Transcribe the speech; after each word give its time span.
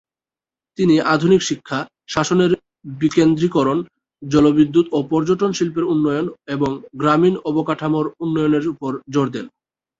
তিনি 0.77 0.95
আধুনিক 1.13 1.41
শিক্ষা, 1.49 1.79
শাসনের 2.07 2.51
বিকেন্দ্রীকরণ, 2.95 3.77
জলবিদ্যুৎ 4.21 4.85
ও 4.91 4.99
পর্যটন 5.11 5.51
শিল্পের 5.57 5.85
উন্নয়ন 5.93 6.25
এবং 6.55 6.69
গ্রামীণ 6.99 7.35
অবকাঠামোর 7.49 8.05
উন্নয়নের 8.23 8.65
ওপর 8.73 8.91
জোর 9.13 9.27
দেন। 9.29 9.45